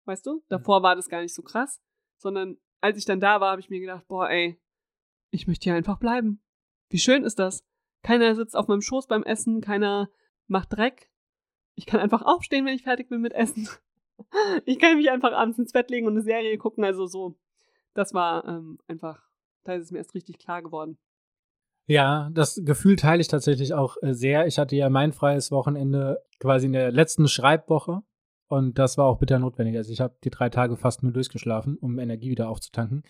[0.06, 0.44] Weißt du?
[0.50, 1.80] Davor war das gar nicht so krass,
[2.18, 4.60] sondern als ich dann da war, habe ich mir gedacht, boah, ey,
[5.30, 6.44] ich möchte hier einfach bleiben.
[6.90, 7.64] Wie schön ist das?
[8.02, 10.10] Keiner sitzt auf meinem Schoß beim Essen, keiner
[10.48, 11.13] macht Dreck,
[11.76, 13.68] ich kann einfach aufstehen, wenn ich fertig bin mit Essen.
[14.66, 16.84] Ich kann mich einfach abends ins Bett legen und eine Serie gucken.
[16.84, 17.36] Also so,
[17.96, 19.28] das war ähm, einfach,
[19.64, 20.98] da ist es mir erst richtig klar geworden.
[21.88, 24.46] Ja, das Gefühl teile ich tatsächlich auch äh, sehr.
[24.46, 28.04] Ich hatte ja mein freies Wochenende quasi in der letzten Schreibwoche
[28.48, 29.76] und das war auch bitter notwendig.
[29.78, 33.04] Also ich habe die drei Tage fast nur durchgeschlafen, um Energie wieder aufzutanken.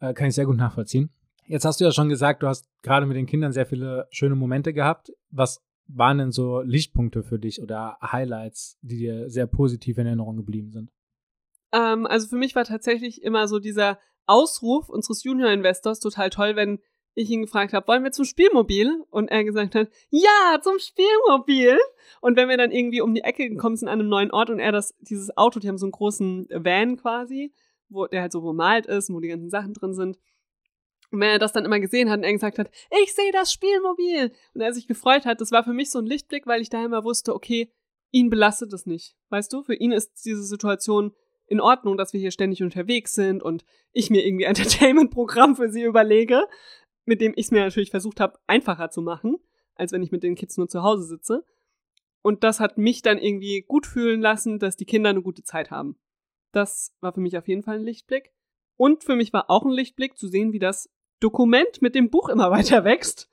[0.00, 1.10] Äh, kann ich sehr gut nachvollziehen.
[1.46, 4.34] Jetzt hast du ja schon gesagt, du hast gerade mit den Kindern sehr viele schöne
[4.34, 5.12] Momente gehabt.
[5.30, 5.62] Was
[5.94, 10.70] waren denn so Lichtpunkte für dich oder Highlights, die dir sehr positiv in Erinnerung geblieben
[10.70, 10.90] sind?
[11.72, 16.80] Ähm, also für mich war tatsächlich immer so dieser Ausruf unseres Junior-Investors total toll, wenn
[17.14, 19.04] ich ihn gefragt habe, wollen wir zum Spielmobil?
[19.10, 21.78] Und er gesagt hat, ja, zum Spielmobil.
[22.20, 24.58] Und wenn wir dann irgendwie um die Ecke gekommen sind an einem neuen Ort und
[24.58, 27.52] er das, dieses Auto, die haben so einen großen Van quasi,
[27.88, 30.18] wo der halt so bemalt ist, wo die ganzen Sachen drin sind.
[31.10, 32.70] Und wenn er das dann immer gesehen hat und er gesagt hat,
[33.02, 36.06] ich sehe das Spielmobil und er sich gefreut hat, das war für mich so ein
[36.06, 37.72] Lichtblick, weil ich da immer wusste, okay,
[38.12, 39.16] ihn belastet es nicht.
[39.28, 41.12] Weißt du, für ihn ist diese Situation
[41.46, 45.82] in Ordnung, dass wir hier ständig unterwegs sind und ich mir irgendwie Entertainment-Programm für sie
[45.82, 46.44] überlege,
[47.04, 49.36] mit dem ich es mir natürlich versucht habe, einfacher zu machen,
[49.74, 51.44] als wenn ich mit den Kids nur zu Hause sitze.
[52.22, 55.70] Und das hat mich dann irgendwie gut fühlen lassen, dass die Kinder eine gute Zeit
[55.70, 55.98] haben.
[56.52, 58.32] Das war für mich auf jeden Fall ein Lichtblick.
[58.76, 60.90] Und für mich war auch ein Lichtblick zu sehen, wie das
[61.20, 63.30] Dokument mit dem Buch immer weiter wächst.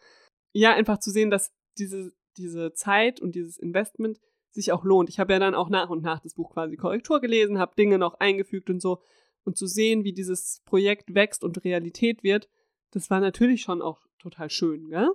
[0.54, 4.20] Ja, einfach zu sehen, dass diese, diese Zeit und dieses Investment
[4.52, 5.10] sich auch lohnt.
[5.10, 7.98] Ich habe ja dann auch nach und nach das Buch quasi Korrektur gelesen, habe Dinge
[7.98, 9.02] noch eingefügt und so.
[9.44, 12.50] Und zu sehen, wie dieses Projekt wächst und Realität wird,
[12.92, 15.10] das war natürlich schon auch total schön, gell?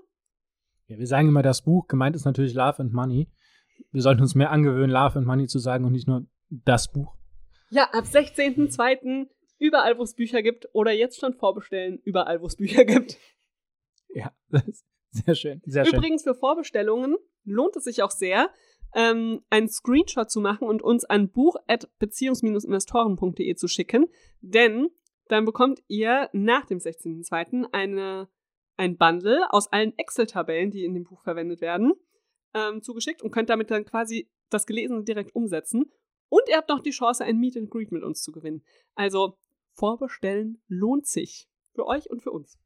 [0.86, 3.28] Ja, wir sagen immer das Buch, gemeint ist natürlich Love and Money.
[3.90, 7.14] Wir sollten uns mehr angewöhnen, Love and Money zu sagen und nicht nur das Buch.
[7.70, 9.28] Ja, ab 16.02.
[9.62, 13.16] überall, wo es Bücher gibt oder jetzt schon vorbestellen, überall, wo es Bücher gibt.
[14.14, 15.62] Ja, das ist sehr schön.
[15.64, 18.50] Sehr Übrigens für Vorbestellungen lohnt es sich auch sehr,
[18.94, 24.10] ähm, einen Screenshot zu machen und uns an buch.beziehungs-investoren.de zu schicken,
[24.42, 24.90] denn
[25.28, 27.72] dann bekommt ihr nach dem 16.02.
[27.72, 28.28] eine
[28.76, 31.92] ein Bundle aus allen Excel-Tabellen, die in dem Buch verwendet werden,
[32.54, 35.90] ähm, zugeschickt und könnt damit dann quasi das Gelesene direkt umsetzen.
[36.28, 38.64] Und ihr habt noch die Chance, ein Meet and Greet mit uns zu gewinnen.
[38.94, 39.38] Also
[39.74, 41.48] vorbestellen lohnt sich.
[41.74, 42.58] Für euch und für uns.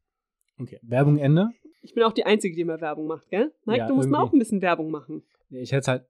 [0.59, 1.49] Okay, Werbung Ende.
[1.81, 3.53] Ich bin auch die Einzige, die immer Werbung macht, gell?
[3.65, 5.23] Mike, ja, du musst mal auch ein bisschen Werbung machen.
[5.49, 6.05] Ich hätte es halt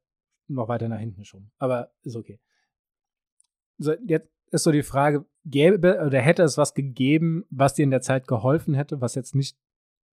[0.48, 1.52] noch weiter nach hinten schon.
[1.58, 2.40] Aber ist okay.
[3.78, 7.92] So, jetzt ist so die Frage, gäbe oder hätte es was gegeben, was dir in
[7.92, 9.58] der Zeit geholfen hätte, was jetzt nicht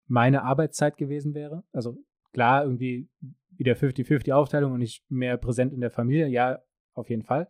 [0.08, 1.63] meine Arbeitszeit gewesen wäre?
[1.72, 1.98] Also
[2.34, 3.10] klar, irgendwie
[3.52, 6.63] wieder 50-50 Aufteilung und nicht mehr präsent in der Familie, ja,
[6.94, 7.48] auf jeden Fall.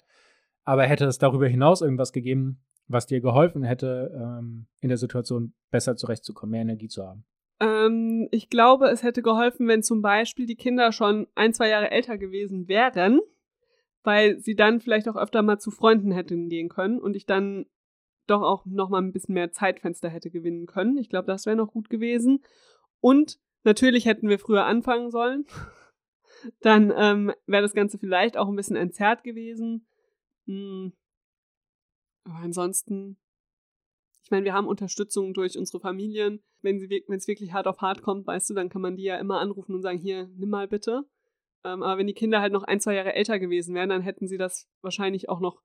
[0.64, 5.54] Aber hätte es darüber hinaus irgendwas gegeben, was dir geholfen hätte, ähm, in der Situation
[5.70, 7.26] besser zurechtzukommen, mehr Energie zu haben?
[7.60, 11.92] Ähm, ich glaube, es hätte geholfen, wenn zum Beispiel die Kinder schon ein, zwei Jahre
[11.92, 13.22] älter gewesen wären,
[14.04, 17.66] weil sie dann vielleicht auch öfter mal zu Freunden hätten gehen können und ich dann
[18.28, 20.98] doch auch noch mal ein bisschen mehr Zeitfenster hätte gewinnen können.
[20.98, 22.44] Ich glaube, das wäre noch gut gewesen.
[23.00, 25.46] Und natürlich hätten wir früher anfangen sollen.
[26.62, 29.86] dann ähm, wäre das Ganze vielleicht auch ein bisschen entzerrt gewesen.
[30.48, 30.94] Hm.
[32.24, 33.18] Aber ansonsten
[34.32, 36.42] ich meine, wir haben Unterstützung durch unsere Familien.
[36.62, 39.42] Wenn es wirklich hart auf hart kommt, weißt du, dann kann man die ja immer
[39.42, 41.04] anrufen und sagen, hier, nimm mal bitte.
[41.66, 44.30] Ähm, aber wenn die Kinder halt noch ein, zwei Jahre älter gewesen wären, dann hätten
[44.30, 45.62] sie das wahrscheinlich auch noch,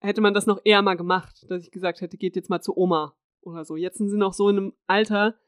[0.00, 2.76] hätte man das noch eher mal gemacht, dass ich gesagt hätte, geht jetzt mal zur
[2.76, 3.76] Oma oder so.
[3.76, 5.38] Jetzt sind sie noch so in einem Alter,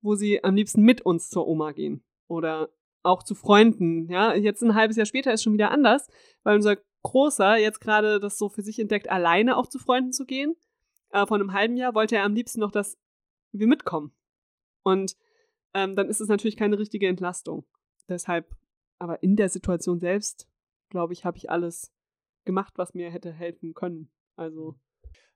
[0.00, 2.04] wo sie am liebsten mit uns zur Oma gehen.
[2.28, 2.70] Oder
[3.02, 4.08] auch zu Freunden.
[4.08, 6.06] Ja, jetzt ein halbes Jahr später ist schon wieder anders,
[6.44, 10.26] weil unser Großer jetzt gerade das so für sich entdeckt, alleine auch zu Freunden zu
[10.26, 10.56] gehen
[11.10, 12.98] äh, vor einem halben Jahr wollte er am liebsten noch, dass
[13.52, 14.12] wir mitkommen.
[14.82, 15.16] Und
[15.74, 17.64] ähm, dann ist es natürlich keine richtige Entlastung.
[18.08, 18.54] Deshalb,
[18.98, 20.48] aber in der Situation selbst,
[20.90, 21.92] glaube ich, habe ich alles
[22.44, 24.10] gemacht, was mir hätte helfen können.
[24.36, 24.76] Also.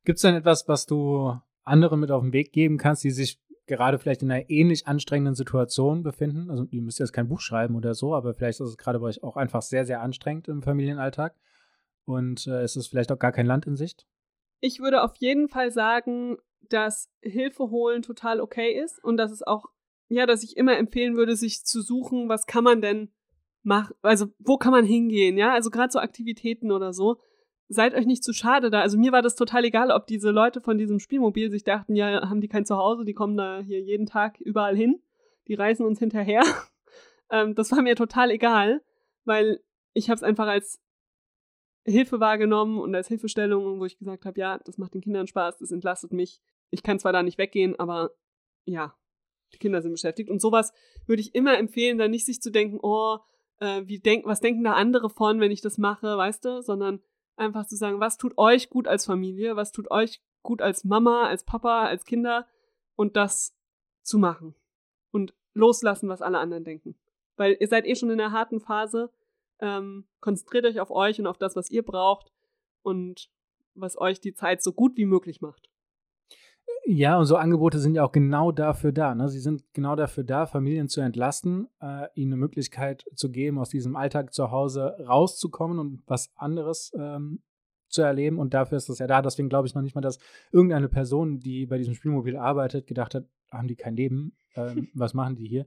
[0.04, 3.40] Gibt es denn etwas, was du anderen mit auf den Weg geben kannst, die sich
[3.66, 6.50] gerade vielleicht in einer ähnlich anstrengenden Situation befinden?
[6.50, 9.06] Also, ihr müsst jetzt kein Buch schreiben oder so, aber vielleicht ist es gerade bei
[9.06, 11.34] euch auch einfach sehr, sehr anstrengend im Familienalltag.
[12.04, 14.06] Und äh, es ist vielleicht auch gar kein Land in Sicht?
[14.62, 16.38] ich würde auf jeden Fall sagen,
[16.70, 19.66] dass Hilfe holen total okay ist und dass es auch,
[20.08, 23.10] ja, dass ich immer empfehlen würde, sich zu suchen, was kann man denn
[23.64, 27.18] machen, also wo kann man hingehen, ja, also gerade so Aktivitäten oder so.
[27.68, 28.82] Seid euch nicht zu schade da.
[28.82, 32.28] Also mir war das total egal, ob diese Leute von diesem Spielmobil sich dachten, ja,
[32.28, 35.02] haben die kein Zuhause, die kommen da hier jeden Tag überall hin,
[35.48, 36.42] die reisen uns hinterher.
[37.30, 38.82] ähm, das war mir total egal,
[39.24, 39.60] weil
[39.94, 40.80] ich habe es einfach als
[41.84, 45.58] Hilfe wahrgenommen und als Hilfestellung, wo ich gesagt habe, ja, das macht den Kindern Spaß,
[45.58, 46.40] das entlastet mich.
[46.70, 48.12] Ich kann zwar da nicht weggehen, aber
[48.64, 48.96] ja,
[49.52, 50.30] die Kinder sind beschäftigt.
[50.30, 50.72] Und sowas
[51.06, 53.18] würde ich immer empfehlen, da nicht sich zu denken, oh,
[53.58, 57.00] äh, wie denk, was denken da andere von, wenn ich das mache, weißt du, sondern
[57.36, 61.26] einfach zu sagen, was tut euch gut als Familie, was tut euch gut als Mama,
[61.26, 62.46] als Papa, als Kinder
[62.94, 63.56] und das
[64.02, 64.54] zu machen.
[65.10, 66.96] Und loslassen, was alle anderen denken.
[67.36, 69.10] Weil ihr seid eh schon in einer harten Phase
[69.62, 72.32] ähm, konzentriert euch auf euch und auf das, was ihr braucht
[72.82, 73.30] und
[73.74, 75.70] was euch die Zeit so gut wie möglich macht.
[76.84, 79.14] Ja, und so Angebote sind ja auch genau dafür da.
[79.14, 79.28] Ne?
[79.28, 83.68] Sie sind genau dafür da, Familien zu entlasten, äh, ihnen eine Möglichkeit zu geben, aus
[83.68, 87.40] diesem Alltag zu Hause rauszukommen und was anderes ähm,
[87.88, 88.38] zu erleben.
[88.38, 89.22] Und dafür ist das ja da.
[89.22, 90.18] Deswegen glaube ich noch nicht mal, dass
[90.50, 94.36] irgendeine Person, die bei diesem Spielmobil arbeitet, gedacht hat, haben die kein Leben?
[94.56, 95.66] Ähm, was machen die hier?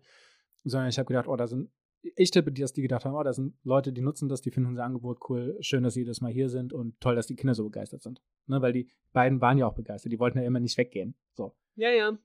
[0.66, 1.70] Sondern ich habe gedacht, oh, da sind,
[2.16, 4.70] ich tippe, dass die gedacht haben, oh, da sind Leute, die nutzen das, die finden
[4.70, 7.56] unser Angebot cool, schön, dass sie jedes Mal hier sind und toll, dass die Kinder
[7.56, 8.22] so begeistert sind.
[8.48, 11.16] Ne, weil die beiden waren ja auch begeistert, die wollten ja immer nicht weggehen.
[11.34, 11.56] So.
[11.76, 12.18] Ja, ja.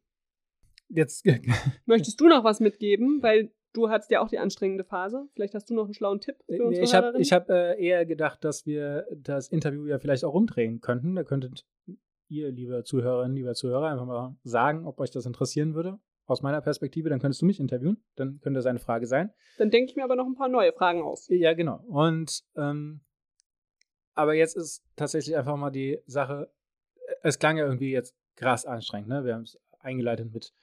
[0.89, 1.25] Jetzt,
[1.87, 3.23] Möchtest du noch was mitgeben?
[3.23, 5.29] Weil du hattest ja auch die anstrengende Phase.
[5.35, 6.77] Vielleicht hast du noch einen schlauen Tipp für uns.
[6.77, 10.81] Nee, ich habe hab, äh, eher gedacht, dass wir das Interview ja vielleicht auch umdrehen
[10.81, 11.15] könnten.
[11.15, 11.65] Da könntet
[12.29, 15.99] ihr, liebe Zuhörerinnen, lieber Zuhörer, einfach mal sagen, ob euch das interessieren würde.
[16.31, 18.05] Aus meiner Perspektive, dann könntest du mich interviewen.
[18.15, 19.33] Dann könnte das eine Frage sein.
[19.59, 21.27] Dann denke ich mir aber noch ein paar neue Fragen aus.
[21.29, 21.83] Ja, genau.
[21.89, 23.01] Und ähm,
[24.15, 26.53] aber jetzt ist tatsächlich einfach mal die Sache,
[27.25, 29.25] es klang ja irgendwie jetzt krass anstrengend, ne?
[29.25, 30.55] Wir haben es eingeleitet mit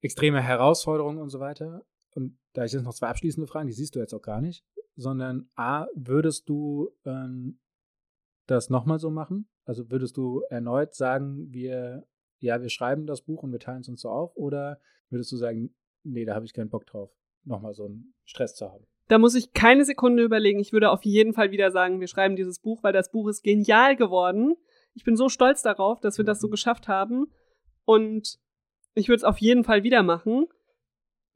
[0.00, 1.86] extreme Herausforderungen und so weiter.
[2.16, 4.64] Und da ich jetzt noch zwei abschließende Fragen, die siehst du jetzt auch gar nicht,
[4.96, 7.60] sondern A, würdest du ähm,
[8.48, 9.48] das nochmal so machen?
[9.66, 13.88] Also würdest du erneut sagen, wir, ja, wir schreiben das Buch und wir teilen es
[13.88, 14.36] uns so auf?
[14.36, 17.10] Oder würdest du sagen, nee, da habe ich keinen Bock drauf,
[17.44, 18.86] nochmal so einen Stress zu haben?
[19.08, 20.58] Da muss ich keine Sekunde überlegen.
[20.58, 23.42] Ich würde auf jeden Fall wieder sagen, wir schreiben dieses Buch, weil das Buch ist
[23.42, 24.56] genial geworden.
[24.94, 27.26] Ich bin so stolz darauf, dass wir das so geschafft haben.
[27.84, 28.38] Und
[28.94, 30.46] ich würde es auf jeden Fall wieder machen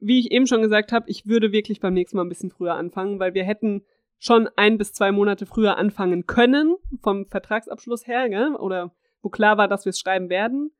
[0.01, 2.75] wie ich eben schon gesagt habe, ich würde wirklich beim nächsten Mal ein bisschen früher
[2.75, 3.85] anfangen, weil wir hätten
[4.19, 8.55] schon ein bis zwei Monate früher anfangen können, vom Vertragsabschluss her, gell?
[8.57, 10.73] oder wo klar war, dass wir es schreiben werden.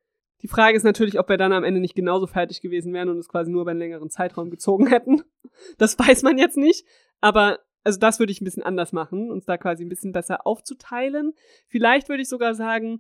[0.43, 3.19] Die Frage ist natürlich, ob wir dann am Ende nicht genauso fertig gewesen wären und
[3.19, 5.23] es quasi nur über einen längeren Zeitraum gezogen hätten.
[5.79, 6.87] Das weiß man jetzt nicht.
[7.21, 10.47] Aber also das würde ich ein bisschen anders machen, uns da quasi ein bisschen besser
[10.47, 11.35] aufzuteilen.
[11.67, 12.99] Vielleicht würde ich sogar sagen,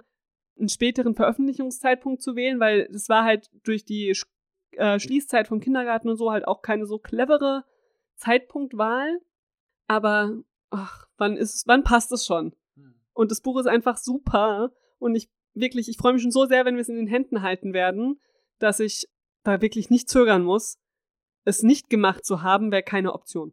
[0.59, 4.15] einen späteren Veröffentlichungszeitpunkt zu wählen, weil es war halt durch die
[4.73, 7.65] äh, Schließzeit vom Kindergarten und so halt auch keine so clevere
[8.17, 9.21] Zeitpunktwahl.
[9.87, 10.39] Aber
[10.71, 12.55] ach, wann ist wann passt es schon?
[12.77, 12.95] Hm.
[13.13, 16.65] Und das Buch ist einfach super und ich wirklich, ich freue mich schon so sehr,
[16.65, 18.21] wenn wir es in den Händen halten werden,
[18.59, 19.09] dass ich
[19.43, 20.79] da wirklich nicht zögern muss.
[21.45, 23.53] Es nicht gemacht zu haben, wäre keine Option.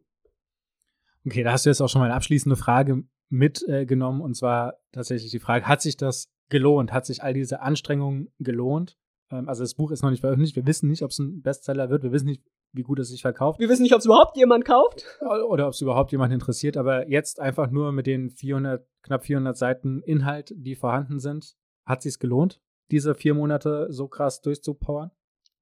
[1.26, 4.74] Okay, da hast du jetzt auch schon mal eine abschließende Frage mitgenommen äh, und zwar
[4.92, 6.92] tatsächlich die Frage, hat sich das gelohnt?
[6.92, 8.96] Hat sich all diese Anstrengungen gelohnt?
[9.30, 10.56] Ähm, also das Buch ist noch nicht veröffentlicht.
[10.56, 12.02] Wir wissen nicht, ob es ein Bestseller wird.
[12.02, 12.42] Wir wissen nicht,
[12.72, 13.60] wie gut es sich verkauft.
[13.60, 15.04] Wir wissen nicht, ob es überhaupt jemand kauft.
[15.48, 16.76] Oder ob es überhaupt jemand interessiert.
[16.76, 21.54] Aber jetzt einfach nur mit den 400, knapp 400 Seiten Inhalt, die vorhanden sind,
[21.88, 25.10] hat sich gelohnt, diese vier Monate so krass durchzupowern?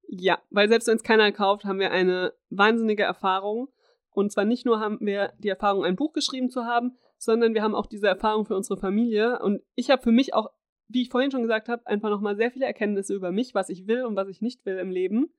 [0.08, 3.68] Ja, weil selbst wenn es keiner kauft, haben wir eine wahnsinnige Erfahrung.
[4.10, 7.62] Und zwar nicht nur haben wir die Erfahrung, ein Buch geschrieben zu haben, sondern wir
[7.62, 9.40] haben auch diese Erfahrung für unsere Familie.
[9.40, 10.50] Und ich habe für mich auch
[10.88, 13.86] wie ich vorhin schon gesagt habe, einfach nochmal sehr viele Erkenntnisse über mich, was ich
[13.86, 15.32] will und was ich nicht will im Leben.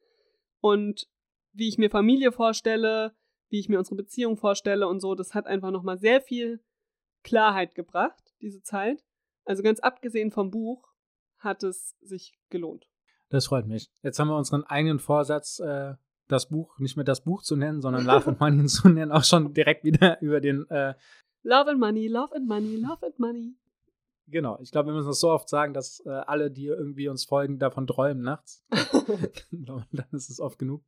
[0.59, 1.07] Und
[1.53, 3.15] wie ich mir Familie vorstelle,
[3.49, 6.61] wie ich mir unsere Beziehung vorstelle und so, das hat einfach nochmal sehr viel
[7.23, 9.05] Klarheit gebracht, diese Zeit.
[9.47, 10.89] Also ganz abgesehen vom Buch
[11.39, 12.89] hat es sich gelohnt.
[13.29, 13.89] Das freut mich.
[14.03, 15.95] Jetzt haben wir unseren eigenen Vorsatz, äh,
[16.27, 19.23] das Buch, nicht mehr das Buch zu nennen, sondern Love and Money zu nennen, auch
[19.23, 20.95] schon direkt wieder über den äh
[21.43, 23.55] Love and Money, Love and Money, Love and Money.
[24.29, 27.23] Genau, ich glaube, wir müssen das so oft sagen, dass äh, alle, die irgendwie uns
[27.23, 28.65] folgen, davon träumen nachts.
[29.51, 30.83] dann ist es oft genug.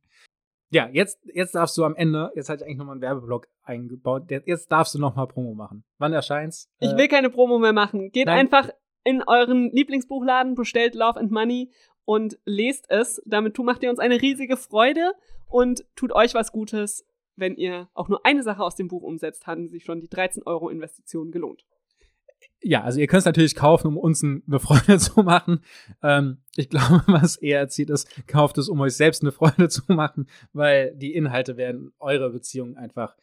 [0.72, 4.30] Ja, jetzt, jetzt darfst du am Ende, jetzt hatte ich eigentlich nochmal einen Werbeblock eingebaut,
[4.30, 5.84] jetzt darfst du nochmal Promo machen.
[5.98, 6.70] Wann erscheint's?
[6.78, 8.12] Ich äh, will keine Promo mehr machen.
[8.12, 8.38] Geht nein.
[8.38, 8.70] einfach
[9.02, 11.72] in euren Lieblingsbuchladen, bestellt Love and Money
[12.04, 13.20] und lest es.
[13.26, 15.12] Damit macht ihr uns eine riesige Freude
[15.46, 17.04] und tut euch was Gutes.
[17.34, 20.44] Wenn ihr auch nur eine Sache aus dem Buch umsetzt, haben sich schon die 13
[20.44, 21.64] Euro Investition gelohnt
[22.62, 25.60] ja, also ihr könnt es natürlich kaufen, um uns eine Freude zu machen.
[26.02, 29.82] Ähm, ich glaube, was eher zieht ist, kauft es, um euch selbst eine Freude zu
[29.88, 33.16] machen, weil die Inhalte werden eure Beziehung einfach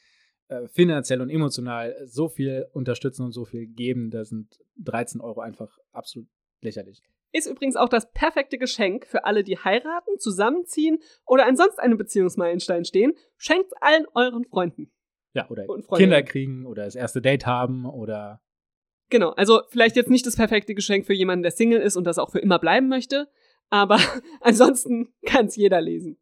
[0.48, 4.10] äh, finanziell und emotional so viel unterstützen und so viel geben.
[4.10, 6.28] Da sind 13 Euro einfach absolut
[6.62, 7.02] lächerlich.
[7.34, 12.86] Ist übrigens auch das perfekte Geschenk für alle, die heiraten, zusammenziehen oder ansonsten einem Beziehungsmeilenstein
[12.86, 13.14] stehen.
[13.36, 14.90] Schenkt allen euren Freunden.
[15.34, 18.42] Ja, oder Kinder kriegen oder das erste Date haben oder
[19.10, 22.20] Genau, also vielleicht jetzt nicht das perfekte Geschenk für jemanden, der Single ist und das
[22.20, 23.30] auch für immer bleiben möchte,
[23.70, 24.00] aber
[24.42, 26.18] ansonsten kann es jeder lesen.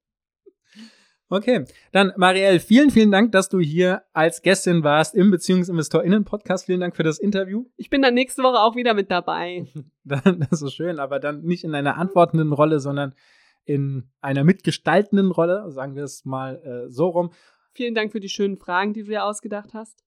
[1.28, 6.68] Okay, dann Marielle, vielen, vielen Dank, dass du hier als Gästin warst im BeziehungsinvestorInnen-Podcast.
[6.68, 7.66] Vielen Dank für das Interview.
[7.78, 9.66] Ich bin dann nächste Woche auch wieder mit dabei.
[10.04, 13.16] das ist schön, aber dann nicht in einer antwortenden Rolle, sondern
[13.64, 17.32] in einer mitgestaltenden Rolle, sagen wir es mal äh, so rum.
[17.74, 20.05] Vielen Dank für die schönen Fragen, die du dir ausgedacht hast.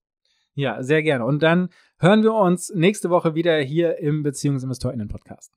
[0.58, 1.24] Ja, sehr gerne.
[1.24, 1.68] Und dann
[2.00, 5.52] hören wir uns nächste Woche wieder hier im BeziehungsinvestorInnen-Podcast.